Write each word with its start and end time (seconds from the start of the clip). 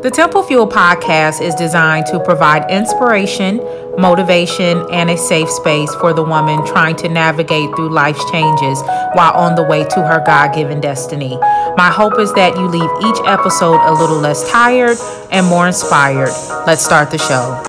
The 0.00 0.12
Temple 0.12 0.44
Fuel 0.44 0.68
podcast 0.68 1.42
is 1.42 1.56
designed 1.56 2.06
to 2.06 2.20
provide 2.20 2.70
inspiration, 2.70 3.56
motivation, 3.98 4.86
and 4.92 5.10
a 5.10 5.18
safe 5.18 5.50
space 5.50 5.92
for 5.96 6.12
the 6.12 6.22
woman 6.22 6.64
trying 6.64 6.94
to 6.98 7.08
navigate 7.08 7.74
through 7.74 7.88
life's 7.88 8.24
changes 8.30 8.80
while 9.14 9.32
on 9.32 9.56
the 9.56 9.64
way 9.64 9.82
to 9.82 10.02
her 10.06 10.22
God 10.24 10.54
given 10.54 10.80
destiny. 10.80 11.36
My 11.76 11.90
hope 11.92 12.16
is 12.20 12.32
that 12.34 12.56
you 12.56 12.68
leave 12.68 12.90
each 13.10 13.26
episode 13.26 13.80
a 13.88 13.92
little 13.92 14.18
less 14.18 14.48
tired 14.52 14.98
and 15.32 15.44
more 15.46 15.66
inspired. 15.66 16.30
Let's 16.64 16.84
start 16.84 17.10
the 17.10 17.18
show. 17.18 17.64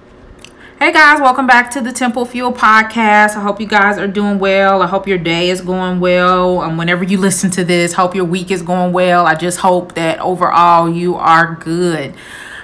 Hey 0.80 0.94
guys, 0.94 1.20
welcome 1.20 1.46
back 1.46 1.72
to 1.72 1.82
the 1.82 1.92
Temple 1.92 2.24
Fuel 2.24 2.54
podcast. 2.54 3.36
I 3.36 3.42
hope 3.42 3.60
you 3.60 3.68
guys 3.68 3.98
are 3.98 4.08
doing 4.08 4.40
well. 4.40 4.82
I 4.82 4.88
hope 4.88 5.10
your 5.10 5.18
day 5.18 5.50
is 5.50 5.60
going 5.60 6.00
well. 6.00 6.62
Um, 6.62 6.78
whenever 6.78 7.04
you 7.04 7.18
listen 7.18 7.52
to 7.52 7.66
this, 7.66 7.92
hope 7.92 8.16
your 8.16 8.24
week 8.24 8.50
is 8.50 8.62
going 8.62 8.94
well. 8.94 9.26
I 9.26 9.36
just 9.36 9.58
hope 9.58 9.96
that 9.96 10.22
overall 10.22 10.90
you 10.90 11.16
are 11.16 11.56
good. 11.56 12.16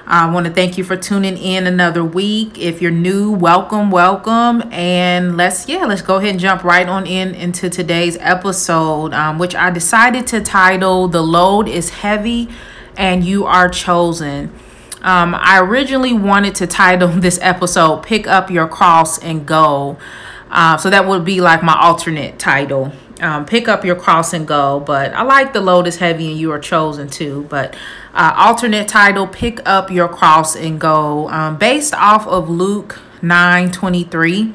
I 0.07 0.31
want 0.31 0.45
to 0.45 0.53
thank 0.53 0.77
you 0.77 0.85
for 0.85 0.95
tuning 0.95 1.35
in 1.37 1.67
another 1.67 2.05
week. 2.05 2.57
If 2.57 2.81
you're 2.81 2.89
new, 2.89 3.33
welcome, 3.33 3.91
welcome, 3.91 4.63
and 4.71 5.35
let's 5.35 5.67
yeah, 5.67 5.83
let's 5.83 6.01
go 6.01 6.15
ahead 6.15 6.29
and 6.29 6.39
jump 6.39 6.63
right 6.63 6.87
on 6.87 7.05
in 7.05 7.35
into 7.35 7.69
today's 7.69 8.15
episode, 8.21 9.13
um, 9.13 9.39
which 9.39 9.55
I 9.55 9.71
decided 9.71 10.25
to 10.27 10.39
title 10.39 11.09
"The 11.09 11.21
Load 11.21 11.67
Is 11.67 11.89
Heavy 11.89 12.47
and 12.95 13.25
You 13.25 13.43
Are 13.43 13.67
Chosen." 13.67 14.53
Um, 15.05 15.35
I 15.37 15.59
originally 15.61 16.13
wanted 16.13 16.55
to 16.55 16.67
title 16.67 17.07
this 17.09 17.37
episode 17.41 18.01
Pick 18.01 18.25
Up 18.27 18.49
Your 18.49 18.67
Cross 18.67 19.19
and 19.19 19.45
Go. 19.45 19.97
Uh, 20.49 20.77
so 20.77 20.89
that 20.89 21.07
would 21.07 21.23
be 21.23 21.41
like 21.41 21.61
my 21.61 21.77
alternate 21.79 22.39
title. 22.39 22.91
Um, 23.21 23.45
pick 23.45 23.67
up 23.67 23.85
your 23.85 23.95
cross 23.95 24.33
and 24.33 24.47
go. 24.47 24.79
But 24.79 25.13
I 25.13 25.21
like 25.21 25.53
the 25.53 25.61
load 25.61 25.87
is 25.87 25.97
heavy 25.97 26.31
and 26.31 26.39
you 26.39 26.51
are 26.51 26.59
chosen 26.59 27.07
too. 27.07 27.45
But 27.49 27.75
uh, 28.13 28.33
alternate 28.35 28.87
title 28.87 29.27
Pick 29.27 29.61
Up 29.67 29.91
Your 29.91 30.07
Cross 30.07 30.55
and 30.55 30.81
Go. 30.81 31.29
Um, 31.29 31.57
based 31.57 31.93
off 31.93 32.27
of 32.27 32.49
Luke 32.49 32.99
9 33.21 33.71
23. 33.71 34.53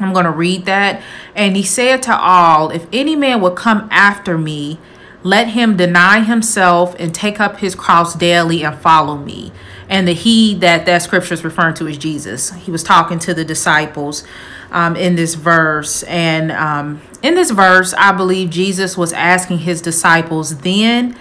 I'm 0.00 0.12
going 0.12 0.24
to 0.24 0.30
read 0.30 0.64
that. 0.64 1.02
And 1.36 1.56
he 1.56 1.62
said 1.62 2.02
to 2.04 2.16
all, 2.16 2.70
If 2.70 2.86
any 2.92 3.14
man 3.14 3.40
would 3.42 3.56
come 3.56 3.88
after 3.92 4.36
me, 4.36 4.78
let 5.22 5.48
him 5.48 5.76
deny 5.76 6.20
himself 6.20 6.94
and 6.98 7.14
take 7.14 7.40
up 7.40 7.58
his 7.58 7.74
cross 7.74 8.14
daily 8.14 8.62
and 8.64 8.78
follow 8.78 9.16
me. 9.16 9.52
And 9.88 10.06
the 10.06 10.12
he 10.12 10.54
that 10.56 10.86
that 10.86 11.02
scripture 11.02 11.34
is 11.34 11.44
referring 11.44 11.74
to 11.76 11.86
is 11.86 11.98
Jesus. 11.98 12.52
He 12.54 12.70
was 12.70 12.82
talking 12.82 13.18
to 13.20 13.34
the 13.34 13.44
disciples 13.44 14.24
um, 14.70 14.96
in 14.96 15.16
this 15.16 15.34
verse. 15.34 16.02
And 16.04 16.52
um, 16.52 17.00
in 17.22 17.34
this 17.34 17.50
verse, 17.50 17.94
I 17.94 18.12
believe 18.12 18.50
Jesus 18.50 18.96
was 18.96 19.12
asking 19.12 19.58
his 19.58 19.80
disciples 19.80 20.58
then, 20.58 21.16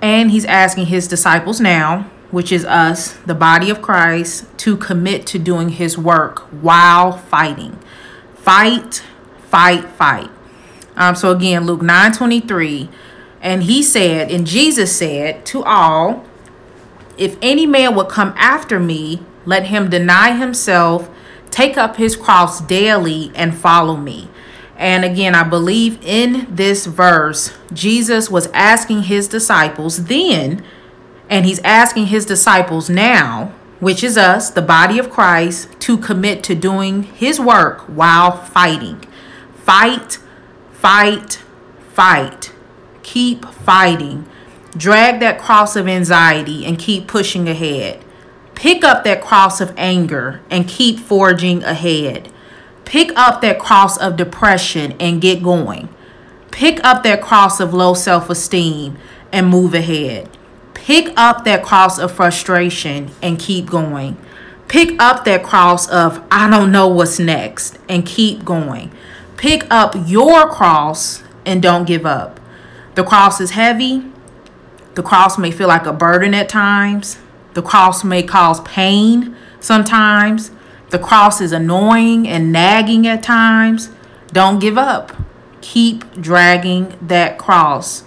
and 0.00 0.30
he's 0.30 0.44
asking 0.44 0.86
his 0.86 1.08
disciples 1.08 1.60
now, 1.60 2.10
which 2.30 2.52
is 2.52 2.64
us, 2.64 3.12
the 3.26 3.34
body 3.34 3.70
of 3.70 3.82
Christ, 3.82 4.46
to 4.58 4.76
commit 4.76 5.26
to 5.28 5.38
doing 5.38 5.70
his 5.70 5.98
work 5.98 6.40
while 6.62 7.12
fighting. 7.12 7.78
Fight, 8.34 9.02
fight, 9.48 9.88
fight. 9.90 10.30
Um, 10.96 11.14
so 11.16 11.30
again, 11.32 11.66
Luke 11.66 11.82
9 11.82 12.12
23 12.12 12.88
and 13.42 13.64
he 13.64 13.82
said, 13.82 14.30
and 14.30 14.46
Jesus 14.46 14.96
said 14.96 15.44
to 15.46 15.64
all, 15.64 16.24
If 17.18 17.36
any 17.42 17.66
man 17.66 17.96
would 17.96 18.08
come 18.08 18.32
after 18.36 18.78
me, 18.78 19.22
let 19.44 19.66
him 19.66 19.90
deny 19.90 20.36
himself, 20.36 21.10
take 21.50 21.76
up 21.76 21.96
his 21.96 22.14
cross 22.14 22.60
daily, 22.60 23.32
and 23.34 23.54
follow 23.54 23.96
me. 23.96 24.28
And 24.76 25.04
again, 25.04 25.34
I 25.34 25.42
believe 25.42 25.98
in 26.04 26.46
this 26.54 26.86
verse, 26.86 27.52
Jesus 27.72 28.30
was 28.30 28.46
asking 28.48 29.02
his 29.02 29.26
disciples 29.26 30.04
then, 30.04 30.64
and 31.28 31.44
he's 31.44 31.60
asking 31.60 32.06
his 32.06 32.24
disciples 32.24 32.88
now, 32.88 33.52
which 33.80 34.04
is 34.04 34.16
us, 34.16 34.50
the 34.50 34.62
body 34.62 35.00
of 35.00 35.10
Christ, 35.10 35.68
to 35.80 35.98
commit 35.98 36.44
to 36.44 36.54
doing 36.54 37.02
his 37.02 37.40
work 37.40 37.80
while 37.82 38.36
fighting. 38.36 39.04
Fight, 39.54 40.18
fight, 40.72 41.42
fight. 41.92 42.52
Keep 43.02 43.46
fighting. 43.46 44.26
Drag 44.76 45.20
that 45.20 45.38
cross 45.38 45.76
of 45.76 45.86
anxiety 45.86 46.64
and 46.64 46.78
keep 46.78 47.06
pushing 47.06 47.48
ahead. 47.48 48.02
Pick 48.54 48.84
up 48.84 49.04
that 49.04 49.22
cross 49.22 49.60
of 49.60 49.74
anger 49.76 50.40
and 50.50 50.68
keep 50.68 50.98
forging 50.98 51.62
ahead. 51.64 52.32
Pick 52.84 53.12
up 53.16 53.40
that 53.40 53.58
cross 53.58 53.96
of 53.98 54.16
depression 54.16 54.94
and 55.00 55.20
get 55.20 55.42
going. 55.42 55.88
Pick 56.50 56.82
up 56.84 57.02
that 57.02 57.22
cross 57.22 57.60
of 57.60 57.72
low 57.72 57.94
self 57.94 58.28
esteem 58.30 58.98
and 59.32 59.48
move 59.48 59.74
ahead. 59.74 60.28
Pick 60.74 61.12
up 61.16 61.44
that 61.44 61.62
cross 61.62 61.98
of 61.98 62.12
frustration 62.12 63.10
and 63.22 63.38
keep 63.38 63.66
going. 63.66 64.16
Pick 64.68 65.00
up 65.00 65.24
that 65.24 65.42
cross 65.42 65.88
of 65.88 66.22
I 66.30 66.50
don't 66.50 66.72
know 66.72 66.88
what's 66.88 67.18
next 67.18 67.78
and 67.88 68.06
keep 68.06 68.44
going. 68.44 68.92
Pick 69.36 69.66
up 69.70 69.94
your 70.06 70.48
cross 70.48 71.22
and 71.44 71.62
don't 71.62 71.86
give 71.86 72.06
up. 72.06 72.40
The 72.94 73.04
cross 73.04 73.40
is 73.40 73.52
heavy. 73.52 74.04
The 74.94 75.02
cross 75.02 75.38
may 75.38 75.50
feel 75.50 75.68
like 75.68 75.86
a 75.86 75.92
burden 75.92 76.34
at 76.34 76.48
times. 76.48 77.18
The 77.54 77.62
cross 77.62 78.04
may 78.04 78.22
cause 78.22 78.60
pain 78.62 79.36
sometimes. 79.60 80.50
The 80.90 80.98
cross 80.98 81.40
is 81.40 81.52
annoying 81.52 82.28
and 82.28 82.52
nagging 82.52 83.06
at 83.06 83.22
times. 83.22 83.90
Don't 84.32 84.58
give 84.58 84.76
up. 84.76 85.12
Keep 85.62 86.20
dragging 86.20 86.98
that 87.00 87.38
cross. 87.38 88.04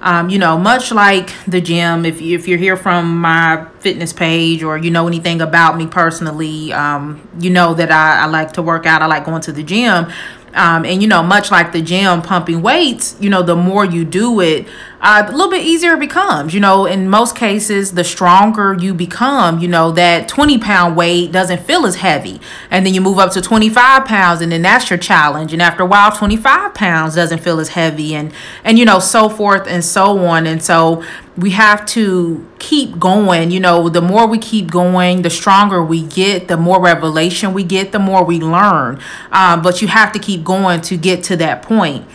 Um, 0.00 0.28
you 0.28 0.38
know, 0.38 0.58
much 0.58 0.92
like 0.92 1.32
the 1.46 1.60
gym, 1.60 2.04
if, 2.04 2.20
you, 2.20 2.38
if 2.38 2.46
you're 2.46 2.58
here 2.58 2.76
from 2.76 3.18
my 3.18 3.66
fitness 3.80 4.12
page 4.12 4.62
or 4.62 4.76
you 4.76 4.90
know 4.90 5.08
anything 5.08 5.40
about 5.40 5.76
me 5.76 5.86
personally, 5.86 6.72
um, 6.72 7.26
you 7.40 7.50
know 7.50 7.74
that 7.74 7.90
I, 7.90 8.22
I 8.22 8.26
like 8.26 8.52
to 8.52 8.62
work 8.62 8.84
out. 8.84 9.00
I 9.00 9.06
like 9.06 9.24
going 9.24 9.40
to 9.42 9.52
the 9.52 9.62
gym. 9.62 10.12
Um, 10.56 10.84
and 10.86 11.02
you 11.02 11.08
know, 11.08 11.22
much 11.22 11.50
like 11.50 11.72
the 11.72 11.82
gym 11.82 12.22
pumping 12.22 12.62
weights, 12.62 13.14
you 13.20 13.28
know, 13.28 13.42
the 13.42 13.56
more 13.56 13.84
you 13.84 14.04
do 14.04 14.40
it, 14.40 14.66
uh, 15.00 15.24
a 15.26 15.30
little 15.30 15.50
bit 15.50 15.64
easier 15.64 15.94
it 15.94 16.00
becomes. 16.00 16.54
You 16.54 16.60
know, 16.60 16.86
in 16.86 17.08
most 17.08 17.36
cases, 17.36 17.92
the 17.92 18.04
stronger 18.04 18.74
you 18.74 18.94
become, 18.94 19.58
you 19.58 19.68
know, 19.68 19.92
that 19.92 20.28
20 20.28 20.58
pound 20.58 20.96
weight 20.96 21.32
doesn't 21.32 21.60
feel 21.62 21.86
as 21.86 21.96
heavy. 21.96 22.40
And 22.70 22.86
then 22.86 22.94
you 22.94 23.00
move 23.00 23.18
up 23.18 23.32
to 23.32 23.42
25 23.42 24.06
pounds, 24.06 24.40
and 24.40 24.50
then 24.50 24.62
that's 24.62 24.88
your 24.88 24.98
challenge. 24.98 25.52
And 25.52 25.60
after 25.60 25.82
a 25.82 25.86
while, 25.86 26.12
25 26.12 26.74
pounds 26.74 27.14
doesn't 27.14 27.40
feel 27.40 27.60
as 27.60 27.70
heavy, 27.70 28.14
and 28.14 28.32
and 28.64 28.78
you 28.78 28.84
know, 28.84 28.98
so 28.98 29.28
forth 29.28 29.66
and 29.66 29.84
so 29.84 30.24
on. 30.26 30.46
And 30.46 30.62
so 30.62 31.04
we 31.36 31.50
have 31.50 31.84
to 31.86 32.46
keep 32.58 32.98
going. 32.98 33.50
You 33.50 33.60
know, 33.60 33.88
the 33.88 34.00
more 34.00 34.26
we 34.26 34.38
keep 34.38 34.70
going, 34.70 35.22
the 35.22 35.30
stronger 35.30 35.84
we 35.84 36.02
get, 36.02 36.48
the 36.48 36.56
more 36.56 36.80
revelation 36.80 37.52
we 37.52 37.64
get, 37.64 37.92
the 37.92 37.98
more 37.98 38.24
we 38.24 38.40
learn. 38.40 38.98
Um, 39.30 39.62
but 39.62 39.82
you 39.82 39.88
have 39.88 40.12
to 40.12 40.18
keep 40.18 40.42
going 40.42 40.80
to 40.82 40.96
get 40.96 41.22
to 41.24 41.36
that 41.36 41.62
point. 41.62 42.06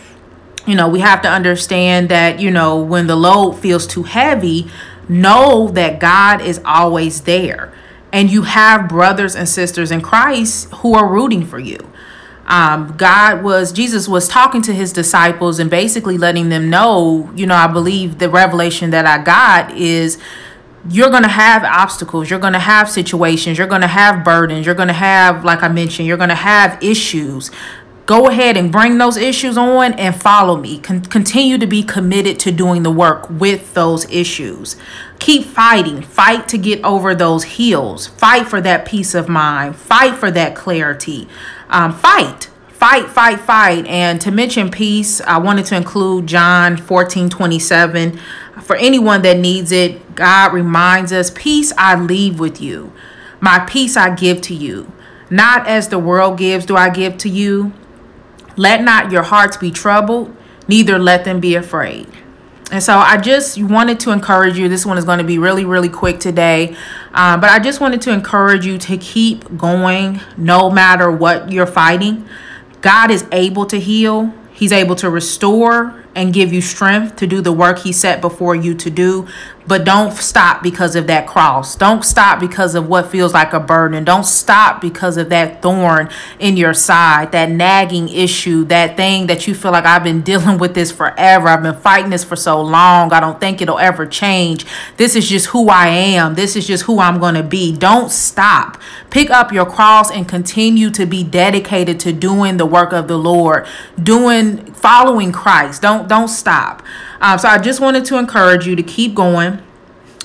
You 0.66 0.74
know, 0.76 0.88
we 0.88 1.00
have 1.00 1.22
to 1.22 1.28
understand 1.28 2.08
that, 2.08 2.38
you 2.40 2.50
know, 2.50 2.80
when 2.80 3.06
the 3.06 3.16
load 3.16 3.52
feels 3.54 3.86
too 3.86 4.04
heavy, 4.04 4.70
know 5.08 5.68
that 5.68 5.98
God 5.98 6.40
is 6.40 6.60
always 6.64 7.22
there. 7.22 7.72
And 8.12 8.30
you 8.30 8.42
have 8.42 8.88
brothers 8.88 9.34
and 9.34 9.48
sisters 9.48 9.90
in 9.90 10.00
Christ 10.02 10.70
who 10.74 10.94
are 10.94 11.08
rooting 11.08 11.44
for 11.44 11.58
you 11.58 11.92
um, 12.46 12.94
God 12.96 13.42
was, 13.42 13.72
Jesus 13.72 14.08
was 14.08 14.28
talking 14.28 14.62
to 14.62 14.74
his 14.74 14.92
disciples 14.92 15.58
and 15.58 15.70
basically 15.70 16.18
letting 16.18 16.48
them 16.48 16.70
know, 16.70 17.30
you 17.34 17.46
know, 17.46 17.54
I 17.54 17.66
believe 17.66 18.18
the 18.18 18.28
revelation 18.28 18.90
that 18.90 19.06
I 19.06 19.22
got 19.22 19.76
is 19.76 20.18
you're 20.90 21.10
going 21.10 21.22
to 21.22 21.28
have 21.28 21.62
obstacles, 21.62 22.28
you're 22.28 22.40
going 22.40 22.54
to 22.54 22.58
have 22.58 22.90
situations, 22.90 23.56
you're 23.56 23.68
going 23.68 23.82
to 23.82 23.86
have 23.86 24.24
burdens, 24.24 24.66
you're 24.66 24.74
going 24.74 24.88
to 24.88 24.94
have, 24.94 25.44
like 25.44 25.62
I 25.62 25.68
mentioned, 25.68 26.08
you're 26.08 26.16
going 26.16 26.28
to 26.28 26.34
have 26.34 26.82
issues. 26.82 27.50
Go 28.04 28.28
ahead 28.28 28.56
and 28.56 28.72
bring 28.72 28.98
those 28.98 29.16
issues 29.16 29.56
on 29.56 29.92
and 29.94 30.14
follow 30.14 30.56
me. 30.56 30.78
Con- 30.80 31.02
continue 31.02 31.56
to 31.58 31.66
be 31.66 31.82
committed 31.82 32.38
to 32.40 32.52
doing 32.52 32.82
the 32.82 32.90
work 32.90 33.30
with 33.30 33.74
those 33.74 34.10
issues. 34.10 34.76
Keep 35.20 35.44
fighting. 35.46 36.02
Fight 36.02 36.48
to 36.48 36.58
get 36.58 36.82
over 36.84 37.14
those 37.14 37.44
heels. 37.44 38.08
Fight 38.08 38.48
for 38.48 38.60
that 38.60 38.84
peace 38.84 39.14
of 39.14 39.28
mind. 39.28 39.76
Fight 39.76 40.16
for 40.16 40.30
that 40.32 40.56
clarity 40.56 41.28
um, 41.72 41.92
fight 41.92 42.50
fight 42.68 43.08
fight 43.08 43.40
fight 43.40 43.86
and 43.86 44.20
to 44.20 44.30
mention 44.30 44.70
peace 44.70 45.20
i 45.22 45.38
wanted 45.38 45.64
to 45.64 45.74
include 45.74 46.26
john 46.26 46.76
14 46.76 47.30
27 47.30 48.18
for 48.62 48.76
anyone 48.76 49.22
that 49.22 49.38
needs 49.38 49.72
it 49.72 50.14
god 50.14 50.52
reminds 50.52 51.12
us 51.12 51.30
peace 51.34 51.72
i 51.78 51.98
leave 51.98 52.38
with 52.38 52.60
you 52.60 52.92
my 53.40 53.58
peace 53.60 53.96
i 53.96 54.14
give 54.14 54.40
to 54.40 54.54
you 54.54 54.92
not 55.30 55.66
as 55.66 55.88
the 55.88 55.98
world 55.98 56.36
gives 56.36 56.66
do 56.66 56.76
i 56.76 56.90
give 56.90 57.16
to 57.16 57.28
you 57.28 57.72
let 58.56 58.82
not 58.82 59.10
your 59.10 59.22
hearts 59.22 59.56
be 59.56 59.70
troubled 59.70 60.34
neither 60.68 60.98
let 60.98 61.24
them 61.24 61.40
be 61.40 61.54
afraid 61.54 62.06
and 62.72 62.82
so 62.82 62.96
I 62.96 63.18
just 63.18 63.62
wanted 63.62 64.00
to 64.00 64.12
encourage 64.12 64.56
you. 64.56 64.66
This 64.66 64.86
one 64.86 64.96
is 64.96 65.04
going 65.04 65.18
to 65.18 65.24
be 65.24 65.36
really, 65.36 65.66
really 65.66 65.90
quick 65.90 66.18
today. 66.18 66.74
Uh, 67.12 67.36
but 67.36 67.50
I 67.50 67.58
just 67.58 67.82
wanted 67.82 68.00
to 68.02 68.12
encourage 68.12 68.64
you 68.64 68.78
to 68.78 68.96
keep 68.96 69.58
going 69.58 70.22
no 70.38 70.70
matter 70.70 71.12
what 71.12 71.52
you're 71.52 71.66
fighting. 71.66 72.26
God 72.80 73.10
is 73.10 73.26
able 73.30 73.66
to 73.66 73.78
heal, 73.78 74.32
He's 74.54 74.72
able 74.72 74.96
to 74.96 75.10
restore, 75.10 76.01
and 76.14 76.32
give 76.32 76.52
you 76.52 76.60
strength 76.60 77.16
to 77.16 77.26
do 77.26 77.40
the 77.40 77.52
work 77.52 77.80
He 77.80 77.92
set 77.92 78.20
before 78.20 78.54
you 78.54 78.74
to 78.74 78.90
do. 78.90 79.28
But 79.66 79.84
don't 79.84 80.12
stop 80.12 80.62
because 80.62 80.96
of 80.96 81.06
that 81.06 81.26
cross. 81.26 81.76
Don't 81.76 82.04
stop 82.04 82.40
because 82.40 82.74
of 82.74 82.88
what 82.88 83.10
feels 83.10 83.32
like 83.32 83.52
a 83.52 83.60
burden. 83.60 84.02
Don't 84.02 84.26
stop 84.26 84.80
because 84.80 85.16
of 85.16 85.28
that 85.28 85.62
thorn 85.62 86.08
in 86.40 86.56
your 86.56 86.74
side, 86.74 87.30
that 87.32 87.48
nagging 87.48 88.08
issue, 88.08 88.64
that 88.64 88.96
thing 88.96 89.28
that 89.28 89.46
you 89.46 89.54
feel 89.54 89.70
like 89.70 89.84
I've 89.84 90.02
been 90.02 90.22
dealing 90.22 90.58
with 90.58 90.74
this 90.74 90.90
forever. 90.90 91.48
I've 91.48 91.62
been 91.62 91.76
fighting 91.76 92.10
this 92.10 92.24
for 92.24 92.34
so 92.34 92.60
long. 92.60 93.12
I 93.12 93.20
don't 93.20 93.38
think 93.38 93.60
it'll 93.60 93.78
ever 93.78 94.04
change. 94.04 94.66
This 94.96 95.14
is 95.14 95.28
just 95.28 95.46
who 95.46 95.68
I 95.68 95.86
am. 95.88 96.34
This 96.34 96.56
is 96.56 96.66
just 96.66 96.84
who 96.84 96.98
I'm 96.98 97.20
going 97.20 97.36
to 97.36 97.44
be. 97.44 97.72
Don't 97.72 98.10
stop. 98.10 98.80
Pick 99.10 99.30
up 99.30 99.52
your 99.52 99.66
cross 99.66 100.10
and 100.10 100.26
continue 100.26 100.90
to 100.90 101.06
be 101.06 101.22
dedicated 101.22 102.00
to 102.00 102.12
doing 102.12 102.56
the 102.56 102.66
work 102.66 102.92
of 102.92 103.06
the 103.06 103.18
Lord, 103.18 103.66
doing 104.02 104.72
following 104.74 105.30
Christ. 105.30 105.82
Don't 105.82 106.01
don't 106.08 106.28
stop. 106.28 106.82
Um, 107.20 107.38
so 107.38 107.48
I 107.48 107.58
just 107.58 107.80
wanted 107.80 108.04
to 108.06 108.18
encourage 108.18 108.66
you 108.66 108.76
to 108.76 108.82
keep 108.82 109.14
going. 109.14 109.60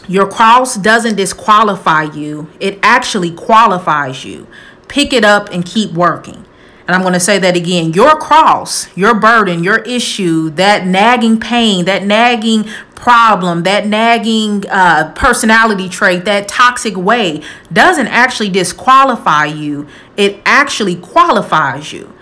Your 0.08 0.28
cross 0.28 0.76
doesn't 0.76 1.16
disqualify 1.16 2.04
you, 2.04 2.50
it 2.60 2.80
actually 2.82 3.32
qualifies 3.32 4.24
you. 4.24 4.48
Pick 4.88 5.12
it 5.12 5.26
up 5.26 5.50
and 5.52 5.66
keep 5.66 5.92
working. 5.92 6.46
And 6.88 6.96
I'm 6.96 7.02
going 7.02 7.14
to 7.14 7.20
say 7.20 7.38
that 7.40 7.58
again. 7.58 7.92
Your 7.92 8.18
cross, 8.18 8.88
your 8.96 9.14
burden, 9.14 9.62
your 9.62 9.80
issue, 9.80 10.50
that 10.52 10.88
nagging 10.88 11.38
pain, 11.38 11.84
that 11.84 12.06
nagging 12.06 12.64
problem, 12.96 13.64
that 13.64 13.86
nagging 13.86 14.64
uh, 14.70 15.12
personality 15.14 15.90
trait, 15.90 16.24
that 16.24 16.48
toxic 16.48 16.96
way 16.96 17.44
doesn't 17.74 18.08
actually 18.08 18.50
disqualify 18.50 19.46
you. 19.46 19.86
It 20.16 20.42
actually 20.46 20.96
qualifies 20.96 21.92
you 21.92 22.17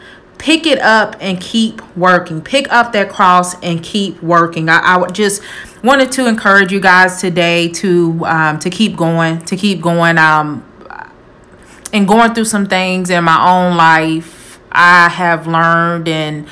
pick 0.45 0.67
it 0.67 0.77
up 0.77 1.15
and 1.19 1.41
keep 1.41 1.81
working. 1.97 2.39
Pick 2.39 2.71
up 2.71 2.93
that 2.93 3.09
cross 3.09 3.59
and 3.63 3.81
keep 3.81 4.21
working. 4.21 4.69
I, 4.69 4.77
I 4.77 5.07
just 5.07 5.41
wanted 5.83 6.11
to 6.11 6.27
encourage 6.27 6.71
you 6.71 6.79
guys 6.79 7.19
today 7.19 7.69
to 7.69 8.23
um, 8.25 8.59
to 8.59 8.69
keep 8.69 8.95
going, 8.95 9.43
to 9.45 9.55
keep 9.57 9.81
going. 9.81 10.19
Um, 10.19 10.63
and 11.91 12.07
going 12.07 12.35
through 12.35 12.45
some 12.45 12.67
things 12.67 13.09
in 13.09 13.23
my 13.23 13.43
own 13.43 13.75
life, 13.75 14.59
I 14.71 15.09
have 15.09 15.47
learned 15.47 16.07
and 16.07 16.47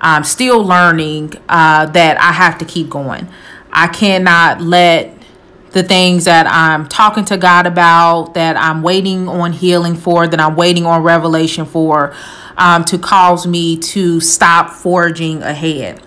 I'm 0.00 0.24
still 0.24 0.64
learning 0.64 1.34
uh, 1.48 1.86
that 1.86 2.20
I 2.20 2.32
have 2.32 2.58
to 2.58 2.64
keep 2.64 2.90
going. 2.90 3.28
I 3.70 3.86
cannot 3.86 4.60
let 4.60 5.15
the 5.76 5.82
things 5.82 6.24
that 6.24 6.46
I'm 6.46 6.88
talking 6.88 7.26
to 7.26 7.36
God 7.36 7.66
about, 7.66 8.32
that 8.32 8.56
I'm 8.56 8.82
waiting 8.82 9.28
on 9.28 9.52
healing 9.52 9.94
for, 9.94 10.26
that 10.26 10.40
I'm 10.40 10.56
waiting 10.56 10.86
on 10.86 11.02
revelation 11.02 11.66
for, 11.66 12.14
um, 12.56 12.82
to 12.86 12.98
cause 12.98 13.46
me 13.46 13.76
to 13.78 14.18
stop 14.20 14.70
forging 14.70 15.42
ahead. 15.42 16.00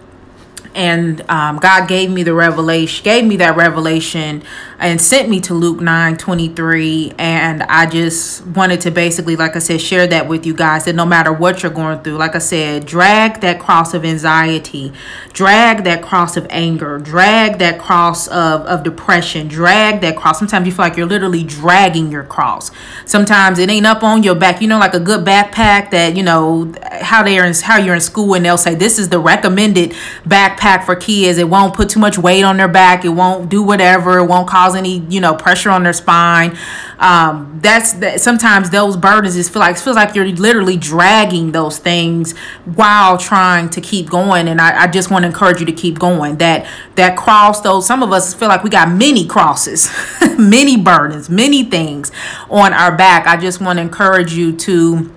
And 0.74 1.22
um, 1.30 1.58
God 1.60 1.88
gave 1.88 2.10
me 2.10 2.24
the 2.24 2.34
revelation, 2.34 3.04
gave 3.04 3.26
me 3.26 3.38
that 3.38 3.56
revelation, 3.56 4.42
and 4.80 5.00
sent 5.00 5.30
me 5.30 5.40
to 5.42 5.54
Luke 5.54 5.82
9 5.82 6.18
23. 6.18 7.14
And 7.18 7.64
I 7.64 7.86
just 7.86 8.46
wanted 8.48 8.82
to 8.82 8.92
basically, 8.92 9.36
like 9.36 9.56
I 9.56 9.60
said, 9.60 9.82
share 9.82 10.08
that 10.08 10.28
with 10.28 10.46
you 10.46 10.54
guys 10.54 10.86
that 10.86 10.96
no 10.96 11.06
matter 11.06 11.32
what 11.32 11.64
you're 11.64 11.72
going 11.72 12.02
through, 12.02 12.18
like 12.18 12.36
I 12.36 12.40
said, 12.40 12.86
drag 12.86 13.42
that 13.42 13.60
cross 13.60 13.94
of 13.94 14.06
anxiety, 14.06 14.92
drag 15.34 15.84
that 15.84 16.02
cross 16.02 16.38
of 16.38 16.48
anger, 16.50 16.98
drag 16.98 17.60
that 17.60 17.80
cross 17.80 18.28
of, 18.28 18.62
of 18.62 18.84
depression, 18.84 19.48
drag 19.48 20.02
that 20.02 20.16
cross. 20.18 20.40
Sometimes 20.40 20.66
you 20.66 20.72
feel 20.72 20.86
like 20.86 20.98
you're 20.98 21.08
literally 21.08 21.44
dragging 21.44 22.12
your 22.12 22.24
cross. 22.24 22.72
Sometimes 23.06 23.60
it 23.60 23.70
ain't 23.70 23.86
up 23.86 24.04
on 24.04 24.24
your 24.24 24.36
back, 24.36 24.62
you 24.62 24.68
know, 24.68 24.80
like 24.80 24.94
a 24.94 25.00
good 25.00 25.26
backpack 25.26 25.92
that, 25.92 26.16
you 26.16 26.24
know, 26.24 26.74
how 27.02 27.24
they're 27.24 27.46
in, 27.46 27.54
how 27.54 27.78
you're 27.78 27.96
in 27.96 28.02
school 28.02 28.34
and 28.36 28.46
they'll 28.46 28.58
say, 28.58 28.76
this 28.76 28.98
is 28.98 29.10
the 29.10 29.20
recommended 29.20 29.92
backpack 30.28 30.50
backpack 30.60 30.86
for 30.86 30.96
kids. 30.96 31.38
It 31.38 31.50
won't 31.50 31.74
put 31.74 31.90
too 31.90 32.00
much 32.00 32.18
weight 32.18 32.44
on 32.44 32.58
their 32.58 32.68
back. 32.68 33.06
It 33.06 33.10
won't 33.10 33.50
do 33.50 33.64
whatever. 33.64 34.20
It 34.20 34.26
won't 34.26 34.48
cause 34.48 34.69
any, 34.76 35.00
you 35.10 35.20
know, 35.20 35.36
pressure 35.36 35.70
on 35.70 35.84
their 35.84 35.94
spine. 35.94 36.58
Um, 37.00 37.60
that's 37.62 37.94
that. 37.94 38.22
Sometimes 38.22 38.70
those 38.70 38.98
burdens 38.98 39.36
just 39.36 39.52
feel 39.52 39.62
like 39.62 39.78
feels 39.78 39.96
like 39.96 40.16
you're 40.16 40.28
literally 40.28 40.78
dragging 40.78 41.52
those 41.52 41.78
things 41.78 42.38
while 42.66 43.18
trying 43.18 43.70
to 43.70 43.82
keep 43.82 44.10
going. 44.10 44.48
And 44.48 44.60
I, 44.60 44.84
I 44.84 44.88
just 44.88 45.10
want 45.10 45.24
to 45.24 45.28
encourage 45.28 45.60
you 45.60 45.66
to 45.66 45.72
keep 45.72 45.98
going. 46.00 46.38
That 46.38 46.68
that 46.96 47.18
cross, 47.18 47.62
those 47.62 47.88
some 47.88 48.04
of 48.04 48.12
us 48.12 48.34
feel 48.34 48.48
like 48.48 48.64
we 48.64 48.70
got 48.70 48.90
many 48.90 49.26
crosses, 49.26 49.90
many 50.38 50.78
burdens, 50.78 51.30
many 51.30 51.64
things 51.64 52.12
on 52.50 52.74
our 52.74 52.96
back. 52.96 53.28
I 53.28 53.38
just 53.38 53.62
want 53.62 53.78
to 53.78 53.82
encourage 53.82 54.34
you 54.34 54.56
to 54.58 55.14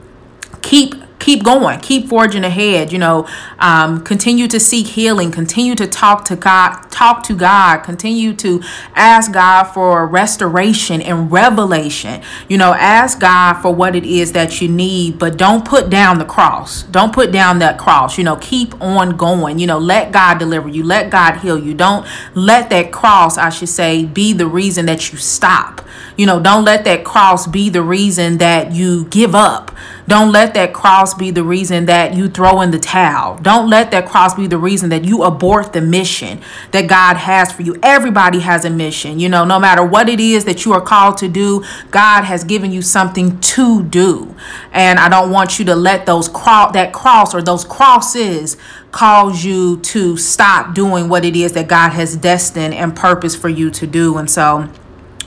keep 0.63 0.95
keep 1.23 1.43
going 1.43 1.81
keep 1.81 2.09
forging 2.09 2.45
ahead 2.45 2.93
you 2.93 2.99
know 2.99 3.27
um, 3.59 4.03
continue 4.03 4.47
to 4.47 4.61
seek 4.61 4.87
healing 4.87 5.31
continue 5.31 5.75
to 5.75 5.87
talk 5.87 6.25
to 6.25 6.37
god 6.37 6.83
talk 6.91 7.23
to 7.23 7.35
god 7.35 7.79
continue 7.79 8.35
to 8.35 8.61
ask 8.95 9.33
god 9.33 9.65
for 9.65 10.07
restoration 10.07 11.01
and 11.03 11.33
revelation. 11.33 12.23
You 12.49 12.59
know 12.59 12.75
ask 12.75 13.21
god 13.21 13.55
for 13.61 13.75
what 13.75 13.97
it 13.97 14.05
is 14.05 14.33
that 14.33 14.61
you 14.61 14.69
need 14.69 15.19
but 15.19 15.37
don't 15.37 15.65
put 15.65 15.91
down 15.91 16.19
the 16.19 16.25
cross. 16.25 16.83
Don't 16.85 17.13
put 17.13 17.33
down 17.33 17.59
that 17.61 17.79
cross. 17.79 18.19
You 18.19 18.25
know 18.25 18.37
keep 18.37 18.81
on 18.81 19.17
going. 19.17 19.59
You 19.59 19.67
know 19.67 19.79
let 19.79 20.13
god 20.13 20.39
deliver 20.39 20.69
you. 20.69 20.85
Let 20.85 21.11
god 21.11 21.39
heal 21.39 21.59
you. 21.59 21.75
Don't 21.75 22.07
let 22.35 22.71
that 22.71 22.93
cross 22.93 23.39
i 23.39 23.49
should 23.49 23.69
say 23.69 24.05
be 24.05 24.33
the 24.33 24.47
reason 24.47 24.87
that 24.87 25.13
you 25.13 25.19
stop. 25.19 25.81
You 26.17 26.27
know 26.27 26.41
don't 26.41 26.65
let 26.65 26.85
that 26.85 27.05
cross 27.05 27.47
be 27.47 27.69
the 27.71 27.83
reason 27.83 28.39
that 28.39 28.73
you 28.73 29.07
give 29.07 29.35
up 29.35 29.75
don't 30.13 30.31
let 30.31 30.53
that 30.53 30.75
cross 30.75 31.15
be 31.15 31.31
the 31.31 31.43
reason 31.43 31.87
that 31.87 32.13
you 32.13 32.29
throw 32.29 32.61
in 32.61 32.71
the 32.71 32.79
towel. 32.79 33.39
Don't 33.39 33.71
let 33.71 33.91
that 33.93 34.07
cross 34.07 34.35
be 34.35 34.47
the 34.47 34.59
reason 34.59 34.91
that 34.91 35.07
you 35.07 35.23
abort 35.23 35.73
the 35.73 35.81
mission 35.81 36.43
that 36.73 36.87
God 36.87 37.17
has 37.17 37.51
for 37.51 37.63
you. 37.63 37.77
Everybody 37.83 38.41
has 38.41 38.67
a 38.67 38.69
mission. 38.69 39.19
You 39.19 39.31
know, 39.31 39.47
no 39.47 39.59
matter 39.59 39.83
what 39.83 40.11
it 40.11 40.21
is 40.21 40.45
that 40.45 40.67
you 40.67 40.75
are 40.75 40.83
called 40.83 41.17
to 41.17 41.29
do, 41.29 41.65
God 41.91 42.25
has 42.25 42.45
given 42.45 42.73
you 42.73 42.83
something 42.83 43.41
to 43.41 43.85
do. 43.85 44.37
And 44.71 44.99
I 44.99 45.09
don't 45.09 45.31
want 45.31 45.59
you 45.59 45.65
to 45.65 45.75
let 45.75 46.05
those 46.05 46.29
cross 46.29 46.75
that 46.75 46.93
cross 46.93 47.35
or 47.35 47.41
those 47.41 47.65
crosses 47.65 48.59
cause 48.91 49.43
you 49.43 49.79
to 49.79 50.19
stop 50.19 50.75
doing 50.75 51.09
what 51.09 51.25
it 51.25 51.37
is 51.37 51.53
that 51.53 51.69
God 51.69 51.89
has 51.89 52.19
destined 52.19 52.75
and 52.75 52.95
purpose 52.95 53.35
for 53.35 53.49
you 53.49 53.71
to 53.71 53.87
do. 53.87 54.19
And 54.19 54.31
so 54.31 54.69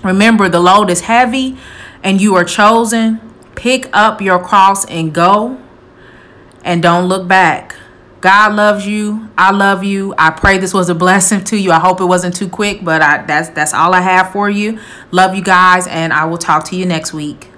remember 0.04 0.48
the 0.48 0.60
load 0.60 0.92
is 0.92 1.02
heavy 1.02 1.58
and 2.04 2.22
you 2.22 2.36
are 2.36 2.44
chosen 2.44 3.25
Pick 3.66 3.90
up 3.94 4.22
your 4.22 4.38
cross 4.38 4.86
and 4.86 5.12
go 5.12 5.60
and 6.64 6.84
don't 6.84 7.08
look 7.08 7.28
back. 7.28 7.76
God 8.22 8.54
loves 8.54 8.86
you. 8.86 9.30
I 9.40 9.50
love 9.50 9.84
you. 9.84 10.14
I 10.20 10.30
pray 10.30 10.60
this 10.60 10.72
was 10.72 10.88
a 10.88 10.94
blessing 10.94 11.44
to 11.46 11.58
you. 11.58 11.72
I 11.72 11.80
hope 11.80 12.00
it 12.00 12.06
wasn't 12.06 12.36
too 12.36 12.48
quick, 12.48 12.86
but 12.86 13.02
I, 13.02 13.26
that's 13.26 13.50
that's 13.50 13.74
all 13.74 13.96
I 13.96 14.02
have 14.02 14.32
for 14.32 14.52
you. 14.52 14.78
Love 15.10 15.34
you 15.34 15.42
guys 15.42 15.88
and 15.88 16.14
I 16.14 16.26
will 16.26 16.38
talk 16.38 16.66
to 16.66 16.76
you 16.76 16.86
next 16.86 17.12
week. 17.12 17.50